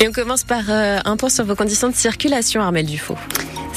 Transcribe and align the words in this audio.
Et 0.00 0.06
on 0.06 0.12
commence 0.12 0.44
par 0.44 0.70
euh, 0.70 0.98
un 1.04 1.16
point 1.16 1.28
sur 1.28 1.44
vos 1.44 1.56
conditions 1.56 1.88
de 1.88 1.94
circulation, 1.94 2.60
Armel 2.60 2.86
Dufaux. 2.86 3.18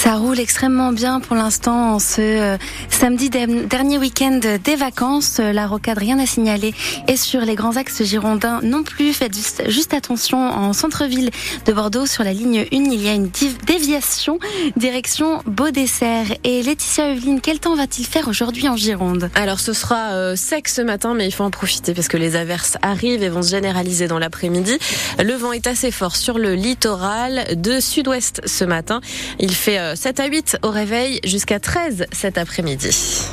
Ça 0.04 0.16
roule 0.16 0.40
extrêmement 0.40 0.94
bien 0.94 1.20
pour 1.20 1.36
l'instant 1.36 2.00
ce 2.00 2.22
euh, 2.22 2.58
samedi 2.90 3.30
dernier 3.30 4.00
week-end 4.00 4.40
des 4.64 4.76
vacances. 4.76 5.38
Euh, 5.40 5.54
la 5.54 5.68
rocade, 5.68 6.00
rien 6.00 6.18
à 6.18 6.26
signaler. 6.26 6.74
Et 7.08 7.16
sur 7.16 7.42
les 7.42 7.54
grands 7.54 7.78
axes 7.78 8.02
girondins 8.02 8.62
non 8.64 8.82
plus. 8.82 9.14
Faites 9.14 9.36
juste, 9.68 9.94
attention 9.94 10.40
en 10.40 10.74
centre-ville 10.74 11.30
de 11.68 11.72
Bordeaux 11.72 12.08
sur 12.08 12.24
la 12.24 12.34
ligne 12.34 12.62
1. 12.62 12.66
Il 12.72 13.00
y 13.00 13.10
a 13.10 13.14
une 13.14 13.30
déviation 13.68 14.40
direction 14.76 15.44
Beau-Dessert. 15.46 16.36
Et 16.44 16.64
Laetitia 16.64 17.12
Evelyne, 17.12 17.40
quel 17.40 17.60
temps 17.60 17.76
va-t-il 17.76 18.08
faire 18.08 18.28
aujourd'hui 18.28 18.68
en 18.68 18.76
Gironde? 18.76 19.30
Alors 19.36 19.60
ce 19.60 19.72
sera 19.72 20.14
euh, 20.14 20.36
sec 20.36 20.68
ce 20.68 20.82
matin, 20.82 21.14
mais 21.14 21.28
il 21.28 21.32
faut 21.32 21.44
en 21.44 21.52
profiter 21.52 21.94
parce 21.94 22.08
que 22.08 22.18
les 22.18 22.36
averses 22.36 22.76
arrivent 22.82 23.22
et 23.22 23.30
vont 23.30 23.44
se 23.44 23.52
généraliser 23.52 24.08
dans 24.08 24.18
l'après-midi. 24.18 24.80
Le 25.24 25.34
vent 25.36 25.52
est 25.52 25.68
assez 25.68 25.92
fort 25.92 26.16
sur 26.16 26.40
le 26.40 26.56
littoral 26.56 27.46
de 27.56 27.80
sud-ouest 27.80 28.42
ce 28.48 28.66
matin. 28.66 29.00
Il 29.38 29.54
fait 29.54 29.91
7 29.96 30.20
à 30.20 30.28
8 30.28 30.58
au 30.64 30.70
réveil 30.70 31.20
jusqu'à 31.24 31.60
13 31.60 32.06
cet 32.12 32.38
après-midi. 32.38 33.28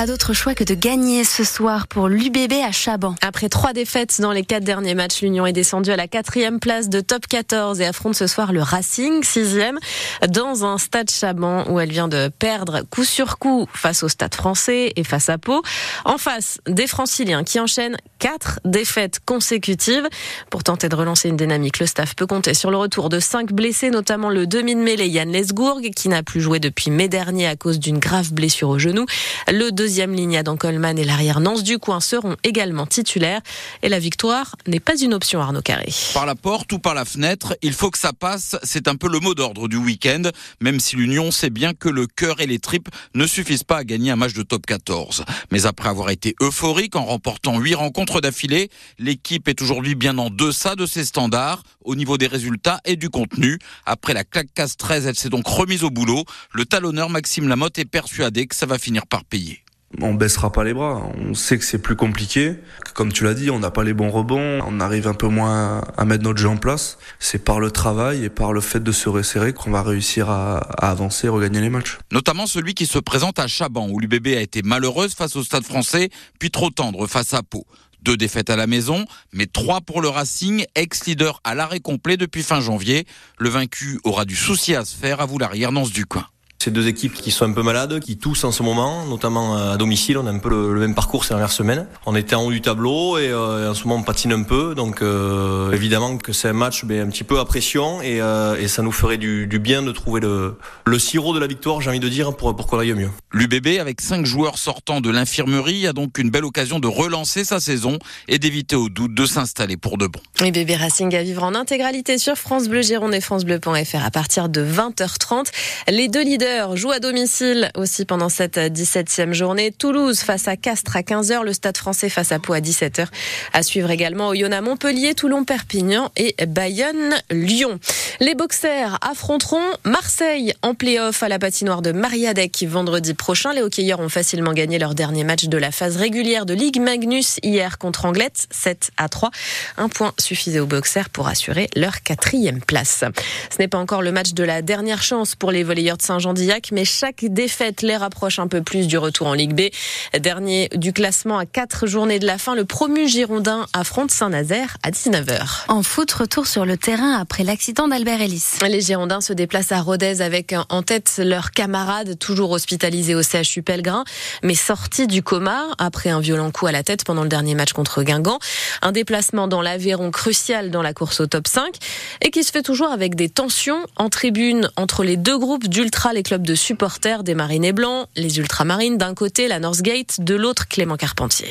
Pas 0.00 0.06
d'autre 0.06 0.32
choix 0.32 0.54
que 0.54 0.64
de 0.64 0.72
gagner 0.72 1.24
ce 1.24 1.44
soir 1.44 1.86
pour 1.86 2.08
l'UBB 2.08 2.54
à 2.66 2.72
Chaban. 2.72 3.16
Après 3.20 3.50
trois 3.50 3.74
défaites 3.74 4.18
dans 4.18 4.32
les 4.32 4.44
quatre 4.44 4.64
derniers 4.64 4.94
matchs, 4.94 5.20
l'Union 5.20 5.44
est 5.44 5.52
descendue 5.52 5.90
à 5.90 5.96
la 5.96 6.08
quatrième 6.08 6.58
place 6.58 6.88
de 6.88 7.00
top 7.02 7.26
14 7.26 7.82
et 7.82 7.86
affronte 7.86 8.14
ce 8.14 8.26
soir 8.26 8.54
le 8.54 8.62
Racing, 8.62 9.22
sixième, 9.22 9.78
dans 10.26 10.64
un 10.64 10.78
stade 10.78 11.10
Chaban 11.10 11.64
où 11.68 11.80
elle 11.80 11.90
vient 11.90 12.08
de 12.08 12.28
perdre 12.38 12.80
coup 12.88 13.04
sur 13.04 13.38
coup 13.38 13.68
face 13.74 14.02
au 14.02 14.08
stade 14.08 14.34
français 14.34 14.94
et 14.96 15.04
face 15.04 15.28
à 15.28 15.36
Pau. 15.36 15.60
En 16.06 16.16
face, 16.16 16.60
des 16.66 16.86
franciliens 16.86 17.44
qui 17.44 17.60
enchaînent 17.60 17.98
quatre 18.20 18.60
défaites 18.64 19.18
consécutives. 19.24 20.08
Pour 20.50 20.62
tenter 20.62 20.88
de 20.88 20.94
relancer 20.94 21.28
une 21.28 21.36
dynamique, 21.36 21.80
le 21.80 21.86
staff 21.86 22.14
peut 22.14 22.26
compter 22.26 22.54
sur 22.54 22.70
le 22.70 22.76
retour 22.76 23.08
de 23.08 23.18
cinq 23.18 23.52
blessés, 23.52 23.90
notamment 23.90 24.28
le 24.28 24.46
demi 24.46 24.76
de 24.76 24.80
mêlée 24.80 25.08
Yann 25.08 25.32
Lesgourg, 25.32 25.80
qui 25.96 26.08
n'a 26.08 26.22
plus 26.22 26.40
joué 26.40 26.60
depuis 26.60 26.90
mai 26.90 27.08
dernier 27.08 27.48
à 27.48 27.56
cause 27.56 27.80
d'une 27.80 27.98
grave 27.98 28.32
blessure 28.32 28.68
au 28.68 28.78
genou. 28.78 29.06
Le 29.48 29.70
deuxième 29.70 30.12
ligne 30.14 30.36
Adam 30.36 30.56
Coleman 30.56 30.98
et 30.98 31.04
l'arrière 31.04 31.40
Nance 31.40 31.64
du 31.64 31.78
coin 31.78 32.00
seront 32.00 32.36
également 32.44 32.86
titulaires. 32.86 33.40
Et 33.82 33.88
la 33.88 33.98
victoire 33.98 34.54
n'est 34.66 34.80
pas 34.80 34.96
une 34.98 35.14
option, 35.14 35.40
Arnaud 35.40 35.62
Carré. 35.62 35.88
Par 36.12 36.26
la 36.26 36.34
porte 36.34 36.70
ou 36.72 36.78
par 36.78 36.94
la 36.94 37.06
fenêtre, 37.06 37.56
il 37.62 37.72
faut 37.72 37.90
que 37.90 37.98
ça 37.98 38.12
passe. 38.12 38.56
C'est 38.62 38.86
un 38.86 38.96
peu 38.96 39.08
le 39.08 39.18
mot 39.18 39.34
d'ordre 39.34 39.66
du 39.66 39.78
week-end, 39.78 40.22
même 40.60 40.78
si 40.78 40.94
l'Union 40.94 41.30
sait 41.30 41.50
bien 41.50 41.72
que 41.72 41.88
le 41.88 42.06
cœur 42.06 42.40
et 42.40 42.46
les 42.46 42.58
tripes 42.58 42.90
ne 43.14 43.26
suffisent 43.26 43.64
pas 43.64 43.78
à 43.78 43.84
gagner 43.84 44.10
un 44.10 44.16
match 44.16 44.34
de 44.34 44.42
top 44.42 44.66
14. 44.66 45.24
Mais 45.50 45.64
après 45.64 45.88
avoir 45.88 46.10
été 46.10 46.36
euphorique 46.42 46.96
en 46.96 47.06
remportant 47.06 47.58
huit 47.58 47.74
rencontres 47.74 48.09
d'affilée, 48.18 48.70
l'équipe 48.98 49.46
est 49.48 49.62
aujourd'hui 49.62 49.94
bien 49.94 50.18
en 50.18 50.30
deçà 50.30 50.74
de 50.74 50.86
ses 50.86 51.04
standards 51.04 51.62
au 51.84 51.94
niveau 51.94 52.18
des 52.18 52.26
résultats 52.26 52.80
et 52.84 52.96
du 52.96 53.08
contenu. 53.08 53.60
Après 53.86 54.12
la 54.12 54.24
claque 54.24 54.52
casse 54.52 54.76
13, 54.76 55.06
elle 55.06 55.14
s'est 55.14 55.28
donc 55.28 55.46
remise 55.46 55.84
au 55.84 55.90
boulot. 55.90 56.24
Le 56.52 56.64
talonneur 56.64 57.08
Maxime 57.08 57.46
Lamotte 57.46 57.78
est 57.78 57.84
persuadé 57.84 58.48
que 58.48 58.56
ça 58.56 58.66
va 58.66 58.78
finir 58.78 59.06
par 59.06 59.24
payer 59.24 59.62
on 60.00 60.14
baissera 60.14 60.52
pas 60.52 60.64
les 60.64 60.72
bras. 60.72 61.02
On 61.18 61.34
sait 61.34 61.58
que 61.58 61.64
c'est 61.64 61.80
plus 61.80 61.96
compliqué. 61.96 62.54
Comme 62.94 63.12
tu 63.12 63.24
l'as 63.24 63.34
dit, 63.34 63.50
on 63.50 63.58
n'a 63.58 63.70
pas 63.70 63.82
les 63.82 63.92
bons 63.92 64.10
rebonds. 64.10 64.60
On 64.66 64.80
arrive 64.80 65.08
un 65.08 65.14
peu 65.14 65.28
moins 65.28 65.82
à 65.96 66.04
mettre 66.04 66.22
notre 66.22 66.38
jeu 66.38 66.48
en 66.48 66.56
place. 66.56 66.98
C'est 67.18 67.44
par 67.44 67.60
le 67.60 67.70
travail 67.70 68.24
et 68.24 68.30
par 68.30 68.52
le 68.52 68.60
fait 68.60 68.80
de 68.80 68.92
se 68.92 69.08
resserrer 69.08 69.52
qu'on 69.52 69.70
va 69.70 69.82
réussir 69.82 70.30
à, 70.30 70.58
avancer 70.84 71.26
et 71.26 71.30
regagner 71.30 71.60
les 71.60 71.70
matchs. 71.70 71.98
Notamment 72.12 72.46
celui 72.46 72.74
qui 72.74 72.86
se 72.86 72.98
présente 72.98 73.38
à 73.38 73.46
Chaban, 73.46 73.88
où 73.90 73.98
l'UBB 73.98 74.28
a 74.28 74.40
été 74.40 74.62
malheureuse 74.62 75.14
face 75.14 75.36
au 75.36 75.42
Stade 75.42 75.64
français, 75.64 76.10
puis 76.38 76.50
trop 76.50 76.70
tendre 76.70 77.06
face 77.06 77.34
à 77.34 77.42
Pau. 77.42 77.66
Deux 78.02 78.16
défaites 78.16 78.50
à 78.50 78.56
la 78.56 78.66
maison, 78.66 79.04
mais 79.32 79.46
trois 79.46 79.80
pour 79.80 80.00
le 80.00 80.08
Racing, 80.08 80.64
ex-leader 80.74 81.40
à 81.44 81.54
l'arrêt 81.54 81.80
complet 81.80 82.16
depuis 82.16 82.42
fin 82.42 82.60
janvier. 82.60 83.06
Le 83.38 83.48
vaincu 83.48 84.00
aura 84.04 84.24
du 84.24 84.36
souci 84.36 84.74
à 84.74 84.84
se 84.84 84.96
faire, 84.96 85.20
à 85.20 85.26
vous 85.26 85.38
l'arrière 85.38 85.72
Nance 85.72 85.92
du 85.92 86.06
coin. 86.06 86.26
C'est 86.62 86.70
deux 86.70 86.88
équipes 86.88 87.14
qui 87.14 87.30
sont 87.30 87.46
un 87.46 87.52
peu 87.52 87.62
malades, 87.62 88.00
qui 88.00 88.18
toussent 88.18 88.44
en 88.44 88.52
ce 88.52 88.62
moment, 88.62 89.06
notamment 89.06 89.56
à 89.56 89.78
domicile. 89.78 90.18
On 90.18 90.26
a 90.26 90.30
un 90.30 90.38
peu 90.38 90.50
le, 90.50 90.78
même 90.78 90.94
parcours 90.94 91.24
ces 91.24 91.30
dernières 91.30 91.52
semaines. 91.52 91.86
On 92.04 92.14
était 92.14 92.34
en 92.34 92.44
haut 92.44 92.50
du 92.50 92.60
tableau 92.60 93.16
et, 93.16 93.30
euh, 93.30 93.70
en 93.70 93.74
ce 93.74 93.84
moment 93.84 94.00
on 94.00 94.02
patine 94.02 94.30
un 94.34 94.42
peu. 94.42 94.74
Donc 94.74 95.00
euh, 95.00 95.72
évidemment 95.72 96.18
que 96.18 96.34
c'est 96.34 96.48
un 96.48 96.52
match 96.52 96.84
ben, 96.84 97.08
un 97.08 97.10
petit 97.10 97.24
peu 97.24 97.38
à 97.38 97.46
pression 97.46 98.02
et, 98.02 98.20
euh, 98.20 98.60
et 98.60 98.68
ça 98.68 98.82
nous 98.82 98.92
ferait 98.92 99.16
du, 99.16 99.46
du, 99.46 99.58
bien 99.58 99.80
de 99.80 99.90
trouver 99.90 100.20
le, 100.20 100.58
le 100.84 100.98
sirop 100.98 101.32
de 101.32 101.38
la 101.38 101.46
victoire, 101.46 101.80
j'ai 101.80 101.88
envie 101.88 101.98
de 101.98 102.10
dire, 102.10 102.36
pour, 102.36 102.54
pour 102.54 102.66
qu'on 102.66 102.78
aille 102.78 102.92
mieux. 102.92 103.08
L'UBB, 103.32 103.80
avec 103.80 104.02
cinq 104.02 104.26
joueurs 104.26 104.58
sortant 104.58 105.00
de 105.00 105.08
l'infirmerie, 105.08 105.86
a 105.86 105.94
donc 105.94 106.18
une 106.18 106.28
belle 106.28 106.44
occasion 106.44 106.78
de 106.78 106.88
relancer 106.88 107.42
sa 107.42 107.58
saison 107.58 107.98
et 108.28 108.38
d'éviter 108.38 108.76
au 108.76 108.90
doute 108.90 109.14
de 109.14 109.24
s'installer 109.24 109.78
pour 109.78 109.96
de 109.96 110.08
bon. 110.08 110.20
Et 110.44 110.50
bébé 110.50 110.76
Racing 110.76 111.14
à 111.16 111.22
vivre 111.22 111.42
en 111.42 111.54
intégralité 111.54 112.18
sur 112.18 112.36
France 112.36 112.68
Bleu 112.68 112.82
Gironde 112.82 113.14
et 113.14 113.22
FranceBleu.fr 113.22 114.04
à 114.04 114.10
partir 114.10 114.50
de 114.50 114.62
20h30. 114.62 115.46
Les 115.88 116.08
deux 116.08 116.22
leaders 116.22 116.49
joue 116.74 116.90
à 116.90 117.00
domicile 117.00 117.70
aussi 117.76 118.04
pendant 118.04 118.28
cette 118.28 118.56
17e 118.56 119.32
journée. 119.32 119.72
Toulouse 119.72 120.20
face 120.20 120.48
à 120.48 120.56
Castres 120.56 120.96
à 120.96 121.00
15h, 121.02 121.44
le 121.44 121.52
Stade 121.52 121.76
français 121.76 122.08
face 122.08 122.32
à 122.32 122.38
Pau 122.38 122.52
à 122.52 122.60
17h. 122.60 123.06
À 123.52 123.62
suivre 123.62 123.90
également 123.90 124.28
Oyonnax 124.28 124.64
Montpellier, 124.64 125.14
Toulon 125.14 125.44
Perpignan 125.44 126.10
et 126.16 126.34
Bayonne 126.46 127.14
Lyon. 127.30 127.78
Les 128.20 128.34
boxers 128.34 128.98
affronteront 129.00 129.62
Marseille 129.84 130.52
en 130.62 130.74
play-off 130.74 131.22
à 131.22 131.28
la 131.28 131.38
patinoire 131.38 131.82
de 131.82 131.92
Mariadec 131.92 132.64
vendredi 132.68 133.14
prochain. 133.14 133.52
Les 133.52 133.62
hockeyeurs 133.62 134.00
ont 134.00 134.08
facilement 134.08 134.52
gagné 134.52 134.78
leur 134.78 134.94
dernier 134.94 135.24
match 135.24 135.44
de 135.44 135.58
la 135.58 135.70
phase 135.70 135.96
régulière 135.96 136.46
de 136.46 136.54
Ligue 136.54 136.80
Magnus 136.80 137.38
hier 137.42 137.78
contre 137.78 138.04
Anglette, 138.04 138.46
7 138.50 138.90
à 138.96 139.08
3. 139.08 139.30
Un 139.76 139.88
point 139.88 140.12
suffisait 140.18 140.60
aux 140.60 140.66
boxers 140.66 141.10
pour 141.10 141.28
assurer 141.28 141.68
leur 141.76 142.02
quatrième 142.02 142.60
place. 142.60 143.04
Ce 143.50 143.58
n'est 143.58 143.68
pas 143.68 143.78
encore 143.78 144.02
le 144.02 144.12
match 144.12 144.32
de 144.32 144.44
la 144.44 144.62
dernière 144.62 145.02
chance 145.02 145.34
pour 145.34 145.52
les 145.52 145.62
volleyeurs 145.62 145.96
de 145.96 146.02
Saint-Jean 146.02 146.34
mais 146.72 146.84
chaque 146.84 147.24
défaite 147.24 147.82
les 147.82 147.96
rapproche 147.96 148.38
un 148.38 148.46
peu 148.46 148.62
plus 148.62 148.86
du 148.86 148.98
retour 148.98 149.26
en 149.26 149.34
Ligue 149.34 149.54
B. 149.54 149.70
Dernier 150.18 150.68
du 150.74 150.92
classement 150.92 151.38
à 151.38 151.46
quatre 151.46 151.86
journées 151.86 152.18
de 152.18 152.26
la 152.26 152.38
fin, 152.38 152.54
le 152.54 152.64
promu 152.64 153.08
Girondin 153.08 153.66
affronte 153.72 154.10
Saint-Nazaire 154.10 154.76
à 154.82 154.90
19h. 154.90 155.64
En 155.68 155.82
foot, 155.82 156.10
retour 156.12 156.46
sur 156.46 156.64
le 156.64 156.76
terrain 156.76 157.18
après 157.18 157.44
l'accident 157.44 157.88
d'Albert 157.88 158.20
Ellis. 158.20 158.44
Les 158.66 158.80
Girondins 158.80 159.20
se 159.20 159.32
déplacent 159.32 159.72
à 159.72 159.80
Rodez 159.80 160.22
avec 160.22 160.54
en 160.68 160.82
tête 160.82 161.20
leur 161.22 161.50
camarade, 161.50 162.18
toujours 162.18 162.52
hospitalisé 162.52 163.14
au 163.14 163.22
CHU 163.22 163.62
Pellegrin, 163.62 164.04
mais 164.42 164.54
sorti 164.54 165.06
du 165.06 165.22
coma 165.22 165.66
après 165.78 166.10
un 166.10 166.20
violent 166.20 166.50
coup 166.50 166.66
à 166.66 166.72
la 166.72 166.82
tête 166.82 167.04
pendant 167.04 167.22
le 167.22 167.28
dernier 167.28 167.54
match 167.54 167.72
contre 167.72 168.02
Guingamp. 168.02 168.38
Un 168.82 168.92
déplacement 168.92 169.48
dans 169.48 169.62
l'Aveyron 169.62 170.10
crucial 170.10 170.70
dans 170.70 170.82
la 170.82 170.94
course 170.94 171.20
au 171.20 171.26
top 171.26 171.46
5 171.46 171.74
et 172.22 172.30
qui 172.30 172.44
se 172.44 172.50
fait 172.50 172.62
toujours 172.62 172.90
avec 172.90 173.14
des 173.14 173.28
tensions 173.28 173.84
en 173.96 174.08
tribune 174.08 174.70
entre 174.76 175.04
les 175.04 175.16
deux 175.16 175.38
groupes 175.38 175.68
d'ultra, 175.68 176.12
les 176.12 176.22
clubs 176.30 176.46
de 176.46 176.54
supporters 176.54 177.24
des 177.24 177.34
Marinés 177.34 177.72
Blancs, 177.72 178.06
les 178.14 178.38
Ultramarines 178.38 178.96
d'un 178.96 179.14
côté, 179.14 179.48
la 179.48 179.58
Northgate 179.58 180.20
de 180.20 180.36
l'autre, 180.36 180.68
Clément 180.68 180.96
Carpentier. 180.96 181.50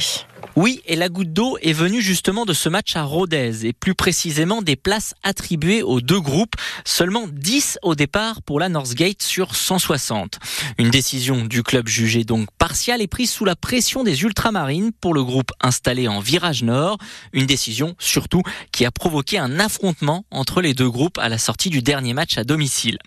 Oui, 0.56 0.82
et 0.86 0.96
la 0.96 1.10
goutte 1.10 1.32
d'eau 1.32 1.58
est 1.62 1.74
venue 1.74 2.02
justement 2.02 2.46
de 2.46 2.54
ce 2.54 2.68
match 2.70 2.96
à 2.96 3.04
Rodez, 3.04 3.66
et 3.66 3.74
plus 3.74 3.96
précisément 3.96 4.62
des 4.62 4.76
places 4.76 5.14
attribuées 5.24 5.84
aux 5.84 6.02
deux 6.02 6.20
groupes, 6.20 6.56
seulement 6.86 7.26
10 7.32 7.80
au 7.82 7.96
départ 7.96 8.42
pour 8.42 8.60
la 8.60 8.68
Northgate 8.68 9.22
sur 9.22 9.56
160. 9.56 10.40
Une 10.78 10.90
décision 10.90 11.46
du 11.46 11.64
club 11.64 11.88
jugée 11.88 12.24
donc 12.24 12.50
partiale 12.58 13.02
est 13.02 13.08
prise 13.08 13.32
sous 13.32 13.46
la 13.46 13.56
pression 13.56 14.04
des 14.04 14.24
ultramarines 14.24 14.92
pour 14.92 15.14
le 15.14 15.24
groupe 15.24 15.52
installé 15.62 16.08
en 16.08 16.20
virage 16.20 16.64
nord, 16.64 16.98
une 17.32 17.46
décision 17.46 17.96
surtout 18.00 18.44
qui 18.72 18.86
a 18.86 18.92
provoqué 18.92 19.38
un 19.38 19.60
affrontement 19.60 20.26
entre 20.32 20.62
les 20.62 20.74
deux 20.74 20.90
groupes 20.90 21.20
à 21.20 21.30
la 21.30 21.38
sortie 21.38 21.70
du 21.70 21.82
dernier 21.82 22.14
match 22.14 22.38
à 22.38 22.44
domicile. 22.44 22.98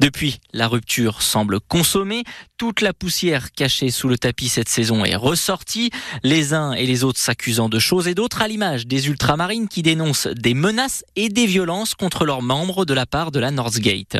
Depuis, 0.00 0.40
la 0.52 0.66
rupture 0.66 1.22
semble 1.22 1.60
consommée, 1.60 2.24
toute 2.58 2.80
la 2.80 2.92
poussière 2.92 3.52
cachée 3.52 3.90
sous 3.90 4.08
le 4.08 4.18
tapis 4.18 4.48
cette 4.48 4.68
saison 4.68 5.04
est 5.04 5.16
ressortie, 5.16 5.90
les 6.22 6.54
uns 6.54 6.72
et 6.76 6.86
les 6.86 7.04
autres 7.04 7.18
s'accusant 7.18 7.68
de 7.68 7.78
choses 7.78 8.08
et 8.08 8.14
d'autres 8.14 8.42
à 8.42 8.48
l'image 8.48 8.86
des 8.86 9.08
ultramarines 9.08 9.68
qui 9.68 9.82
dénoncent 9.82 10.28
des 10.28 10.54
menaces 10.54 11.04
et 11.16 11.28
des 11.28 11.46
violences 11.46 11.94
contre 11.94 12.24
leurs 12.24 12.42
membres 12.42 12.84
de 12.84 12.94
la 12.94 13.06
part 13.06 13.30
de 13.30 13.40
la 13.40 13.50
Northgate. 13.50 14.18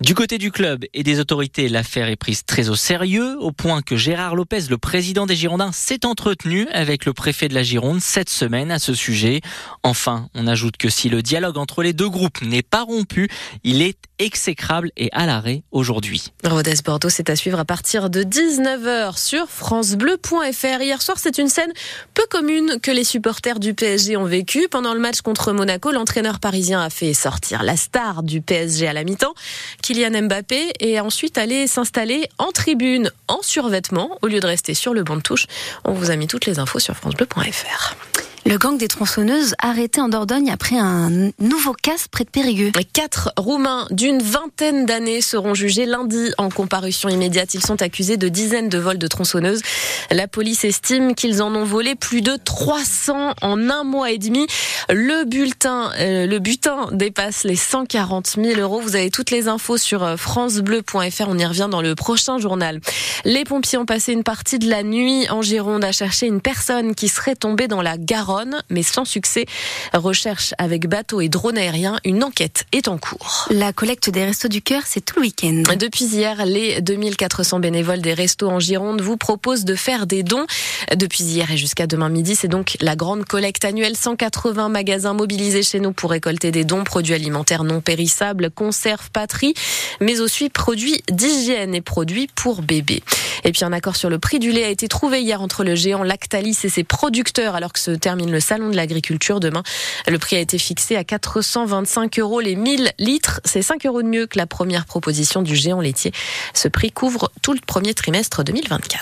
Du 0.00 0.14
côté 0.14 0.38
du 0.38 0.50
club 0.50 0.84
et 0.94 1.02
des 1.02 1.20
autorités, 1.20 1.68
l'affaire 1.68 2.08
est 2.08 2.16
prise 2.16 2.44
très 2.44 2.68
au 2.68 2.76
sérieux, 2.76 3.36
au 3.40 3.52
point 3.52 3.82
que 3.82 3.96
Gérard 3.96 4.34
Lopez, 4.34 4.62
le 4.70 4.78
président 4.78 5.26
des 5.26 5.36
Girondins, 5.36 5.72
s'est 5.72 6.06
entretenu 6.06 6.66
avec 6.72 7.04
le 7.04 7.12
préfet 7.12 7.48
de 7.48 7.54
la 7.54 7.62
Gironde 7.62 8.00
cette 8.00 8.30
semaine 8.30 8.70
à 8.70 8.78
ce 8.78 8.94
sujet. 8.94 9.40
Enfin, 9.82 10.28
on 10.34 10.46
ajoute 10.46 10.76
que 10.76 10.88
si 10.88 11.08
le 11.08 11.22
dialogue 11.22 11.58
entre 11.58 11.82
les 11.82 11.92
deux 11.92 12.08
groupes 12.08 12.42
n'est 12.42 12.62
pas 12.62 12.82
rompu, 12.82 13.28
il 13.64 13.82
est 13.82 13.98
exécrable 14.18 14.90
et 14.96 15.10
à 15.12 15.26
l'arrêt 15.26 15.62
aujourd'hui. 15.72 16.32
Rodez 16.44 16.74
Bordeaux, 16.84 17.08
c'est 17.08 17.30
à 17.30 17.36
suivre 17.36 17.58
à 17.58 17.64
partir 17.64 18.08
de 18.08 18.22
19h 18.22 19.18
sur 19.18 19.48
francebleu.fr. 19.48 20.80
Hier 20.80 21.02
soir, 21.02 21.18
c'est 21.18 21.38
une 21.38 21.48
scène 21.48 21.72
peu 22.14 22.24
commune 22.30 22.78
que 22.80 22.90
les 22.90 23.04
supporters 23.04 23.58
du 23.58 23.74
PSG 23.74 24.16
ont 24.16 24.24
vécu. 24.24 24.68
Pendant 24.70 24.94
le 24.94 25.00
match 25.00 25.20
contre 25.20 25.52
Monaco, 25.52 25.90
l'entraîneur 25.90 26.40
parisien 26.40 26.82
a 26.82 26.90
fait 26.90 27.14
sortir 27.14 27.62
la 27.62 27.76
star 27.76 28.22
du 28.22 28.40
PSG 28.40 28.86
à 28.86 28.92
la 28.92 29.04
mi-temps, 29.04 29.34
Kylian 29.82 30.22
Mbappé, 30.22 30.72
et 30.80 31.00
ensuite 31.00 31.38
allé 31.38 31.66
s'installer 31.66 32.28
en 32.38 32.52
tribune 32.52 33.10
en 33.28 33.40
survêtement 33.42 34.18
au 34.22 34.26
lieu 34.26 34.40
de 34.40 34.46
rester 34.46 34.74
sur 34.74 34.94
le 34.94 35.02
banc 35.02 35.16
de 35.16 35.22
touche. 35.22 35.46
On 35.84 35.92
vous 35.92 36.10
a 36.10 36.16
mis 36.16 36.26
toutes 36.26 36.46
les 36.46 36.58
infos 36.58 36.78
sur 36.78 36.94
francebleu.fr. 36.94 37.96
Le 38.44 38.58
gang 38.58 38.76
des 38.76 38.88
tronçonneuses 38.88 39.54
arrêté 39.60 40.00
en 40.00 40.08
Dordogne 40.08 40.50
après 40.50 40.76
un 40.76 41.30
nouveau 41.38 41.74
casse 41.74 42.08
près 42.08 42.24
de 42.24 42.30
Périgueux. 42.30 42.72
Quatre 42.92 43.32
Roumains 43.36 43.86
d'une 43.90 44.20
vingtaine 44.20 44.84
d'années 44.84 45.20
seront 45.20 45.54
jugés 45.54 45.86
lundi 45.86 46.32
en 46.38 46.50
comparution 46.50 47.08
immédiate. 47.08 47.54
Ils 47.54 47.64
sont 47.64 47.80
accusés 47.82 48.16
de 48.16 48.28
dizaines 48.28 48.68
de 48.68 48.78
vols 48.78 48.98
de 48.98 49.06
tronçonneuses. 49.06 49.62
La 50.10 50.26
police 50.26 50.64
estime 50.64 51.14
qu'ils 51.14 51.40
en 51.40 51.54
ont 51.54 51.64
volé 51.64 51.94
plus 51.94 52.20
de 52.20 52.36
300 52.36 53.34
en 53.40 53.70
un 53.70 53.84
mois 53.84 54.10
et 54.10 54.18
demi. 54.18 54.46
Le 54.90 55.24
bulletin, 55.24 55.92
euh, 55.98 56.26
le 56.26 56.38
butin 56.40 56.88
dépasse 56.92 57.44
les 57.44 57.56
140 57.56 58.36
000 58.42 58.60
euros. 58.60 58.80
Vous 58.80 58.96
avez 58.96 59.10
toutes 59.10 59.30
les 59.30 59.46
infos 59.46 59.78
sur 59.78 60.02
euh, 60.02 60.16
francebleu.fr. 60.16 61.26
On 61.28 61.38
y 61.38 61.46
revient 61.46 61.68
dans 61.70 61.80
le 61.80 61.94
prochain 61.94 62.38
journal. 62.38 62.80
Les 63.24 63.44
pompiers 63.44 63.78
ont 63.78 63.86
passé 63.86 64.12
une 64.12 64.24
partie 64.24 64.58
de 64.58 64.68
la 64.68 64.82
nuit 64.82 65.30
en 65.30 65.42
Gironde 65.42 65.84
à 65.84 65.92
chercher 65.92 66.26
une 66.26 66.40
personne 66.40 66.94
qui 66.96 67.08
serait 67.08 67.36
tombée 67.36 67.68
dans 67.68 67.82
la 67.82 67.96
Garonne, 67.96 68.31
mais 68.70 68.82
sans 68.82 69.04
succès. 69.04 69.46
Recherche 69.92 70.54
avec 70.58 70.88
bateau 70.88 71.20
et 71.20 71.28
drone 71.28 71.58
aérien. 71.58 71.98
Une 72.04 72.24
enquête 72.24 72.64
est 72.72 72.88
en 72.88 72.98
cours. 72.98 73.48
La 73.50 73.72
collecte 73.72 74.10
des 74.10 74.24
Restos 74.24 74.48
du 74.48 74.62
Cœur, 74.62 74.82
c'est 74.86 75.04
tout 75.04 75.16
le 75.16 75.22
week-end. 75.22 75.62
Depuis 75.78 76.04
hier, 76.04 76.44
les 76.46 76.80
2400 76.80 77.60
bénévoles 77.60 78.00
des 78.00 78.14
Restos 78.14 78.48
en 78.48 78.60
Gironde 78.60 79.00
vous 79.00 79.16
proposent 79.16 79.64
de 79.64 79.74
faire 79.74 80.06
des 80.06 80.22
dons. 80.22 80.46
Depuis 80.94 81.24
hier 81.24 81.50
et 81.50 81.56
jusqu'à 81.56 81.86
demain 81.86 82.08
midi, 82.08 82.36
c'est 82.36 82.48
donc 82.48 82.76
la 82.80 82.96
grande 82.96 83.24
collecte 83.24 83.64
annuelle. 83.64 83.96
180 83.96 84.68
magasins 84.68 85.14
mobilisés 85.14 85.62
chez 85.62 85.80
nous 85.80 85.92
pour 85.92 86.10
récolter 86.10 86.50
des 86.50 86.64
dons, 86.64 86.84
produits 86.84 87.14
alimentaires 87.14 87.64
non 87.64 87.80
périssables, 87.80 88.50
conserves, 88.50 89.10
patrie, 89.10 89.54
mais 90.00 90.20
aussi 90.20 90.48
produits 90.48 91.02
d'hygiène 91.10 91.74
et 91.74 91.80
produits 91.80 92.28
pour 92.34 92.62
bébés. 92.62 93.02
Et 93.44 93.52
puis 93.52 93.64
un 93.64 93.72
accord 93.72 93.96
sur 93.96 94.08
le 94.08 94.18
prix 94.18 94.38
du 94.38 94.52
lait 94.52 94.64
a 94.64 94.68
été 94.68 94.88
trouvé 94.88 95.20
hier 95.20 95.42
entre 95.42 95.64
le 95.64 95.74
géant 95.74 96.02
Lactalis 96.02 96.58
et 96.64 96.68
ses 96.68 96.84
producteurs 96.84 97.54
alors 97.54 97.72
que 97.72 97.80
se 97.80 97.90
le 98.30 98.40
salon 98.40 98.70
de 98.70 98.76
l'agriculture 98.76 99.40
demain. 99.40 99.62
Le 100.06 100.18
prix 100.18 100.36
a 100.36 100.40
été 100.40 100.58
fixé 100.58 100.96
à 100.96 101.04
425 101.04 102.18
euros 102.18 102.40
les 102.40 102.56
1000 102.56 102.92
litres. 102.98 103.40
C'est 103.44 103.62
5 103.62 103.86
euros 103.86 104.02
de 104.02 104.08
mieux 104.08 104.26
que 104.26 104.38
la 104.38 104.46
première 104.46 104.84
proposition 104.84 105.42
du 105.42 105.56
géant 105.56 105.80
laitier. 105.80 106.12
Ce 106.54 106.68
prix 106.68 106.92
couvre 106.92 107.30
tout 107.42 107.52
le 107.52 107.60
premier 107.60 107.94
trimestre 107.94 108.44
2024. 108.44 109.00